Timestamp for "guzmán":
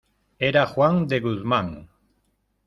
1.19-1.69